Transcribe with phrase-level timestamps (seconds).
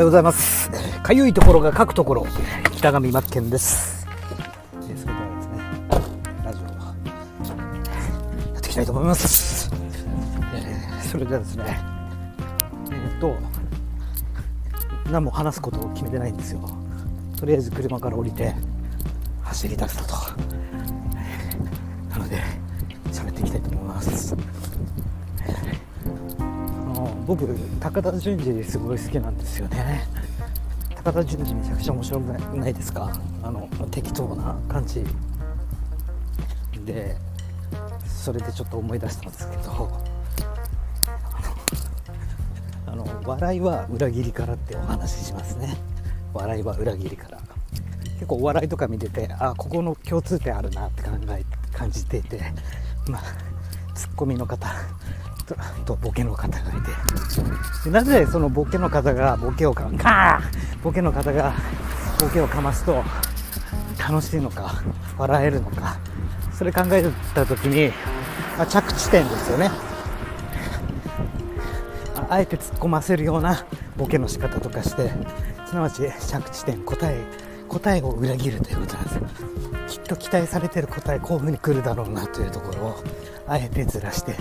[0.00, 0.70] はようございます。
[1.02, 2.26] かゆいところが書くところ、
[2.72, 4.06] 北上真剣です。
[4.88, 5.60] えそれではですね、
[6.42, 6.64] ラジオ
[8.54, 9.70] やっていきたいと思います。
[10.54, 11.78] えーそれではですね、
[12.90, 13.36] えーっと、
[15.12, 16.60] 何も話すことを決めてないんですよ。
[17.38, 18.54] とりあえず車から降りて、
[19.42, 20.14] 走り出したと。
[22.08, 22.42] なので、
[23.12, 24.34] 喋っていきたいと思います。
[27.30, 27.46] 僕
[27.78, 30.04] 高田純次すごい好きなんですよね。
[30.96, 32.24] 高田純次めちゃくちゃ面白く
[32.56, 33.08] ないですか？
[33.44, 35.06] あの適当な感じ。
[36.84, 37.16] で
[38.04, 40.02] それでちょっと思い出したんですけど。
[42.86, 45.76] あのあの笑いは裏切りからってお話ししますね。
[46.34, 47.38] 笑いは裏切りから。
[48.14, 52.40] 結構お笑いとか見ててあここの共通点あるなって考え感じていて。
[53.08, 53.22] まあ
[53.94, 54.66] ツッコミの方
[55.54, 56.90] ととボケの方がいて。
[57.84, 61.52] でなぜそのボケの方がボケをかかーボケの方が
[62.20, 63.02] ボケをかますと
[63.98, 64.82] 楽しいのか
[65.18, 65.98] 笑えるのか
[66.52, 67.88] それ考えた時に、
[68.58, 69.70] まあ、着地点ですよね。
[72.16, 73.64] ああえて突っ込ませるような
[73.96, 75.10] ボケの仕方とかして
[75.66, 77.24] すなわち着地点答え
[77.68, 79.14] 答えを裏切るということなんです。
[79.16, 79.22] よ
[79.90, 83.04] きっと期待されてる答えこういう風に来るだろうなというところを
[83.46, 84.36] あえてずらして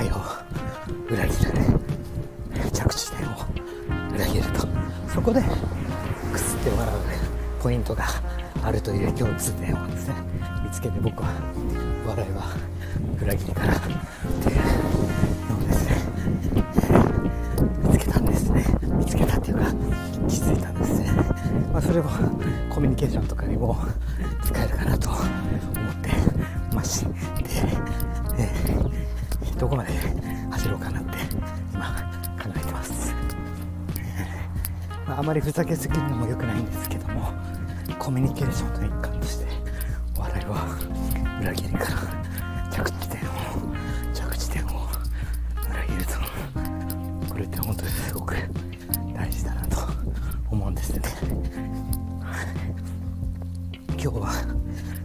[0.00, 0.14] 答えを
[1.12, 1.52] 裏切る
[2.72, 3.32] 着地点を
[4.14, 4.66] 裏切ると。
[5.12, 5.42] そこで
[6.32, 8.06] くすって笑うポイントが
[8.62, 10.14] あるという共通点をですね
[10.64, 11.28] 見つけて僕は
[12.06, 12.56] 笑いは
[13.20, 13.96] 裏切りからっていう
[15.50, 15.96] のをですね
[17.82, 18.64] 見つけたんですね。
[18.98, 19.64] 見つけたっていうか
[20.28, 21.10] 気づいたんですね、
[21.72, 22.08] まあ、それも
[22.70, 23.76] コミュニケーションとかにも
[24.44, 25.24] 使えるかなと思っ
[25.96, 26.10] て
[26.74, 27.10] まして、
[29.60, 29.92] どこまで
[30.50, 31.10] 走ろうかなって
[31.74, 31.84] 今
[32.42, 33.14] 考えてます、
[35.06, 37.30] まあ、あまりふざけすぎるのも良くないんですけども
[37.98, 39.46] コミュニケーションの一環として
[40.16, 40.66] お笑いは
[41.42, 41.84] 裏切りから
[42.70, 43.24] 着地点を
[44.14, 44.68] 着地点を
[45.68, 46.14] 裏切ると
[47.30, 48.36] これって本当にすごく
[49.14, 49.76] 大事だなと
[50.50, 51.02] 思うんですね。
[53.92, 54.32] 今日は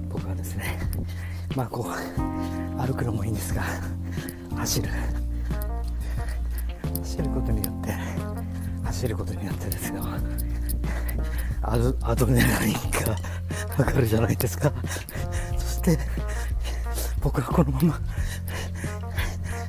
[0.09, 0.79] 僕はですね
[1.57, 3.61] まあこう歩くのもいいんですが
[4.55, 4.89] 走る。
[6.99, 7.93] 走ることによって
[8.83, 10.03] 走ることによってですよ。
[11.61, 13.17] アドアドレナリンが
[13.77, 14.73] 上がるじゃないですか。
[15.57, 15.97] そして
[17.21, 17.99] 僕はこのまま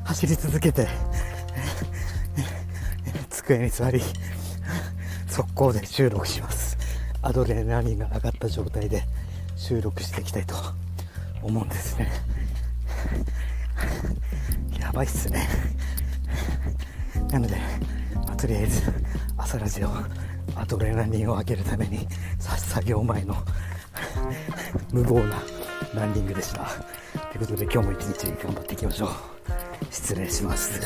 [0.04, 0.88] 走り続けて
[3.30, 4.02] 机に座り
[5.28, 6.76] 速攻で収録します。
[7.22, 9.04] アドレナリンが上がった状態で
[9.56, 10.54] 収録していきたいと
[11.42, 12.10] 思うんですね。
[14.96, 15.46] ばいっすね。
[17.30, 17.56] なので、
[18.14, 18.82] まあとりあえず
[19.36, 19.88] 朝ラジオ
[20.58, 22.08] アドレナリンを上げるために
[22.38, 23.36] 作業前の
[24.90, 25.36] 無謀な
[25.94, 26.70] ランニングでした。
[27.30, 29.10] ということで今日も一日頑張っていきましょう。
[29.90, 30.80] 失礼します。